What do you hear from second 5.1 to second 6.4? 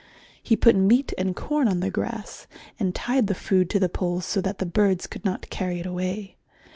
not carry it away.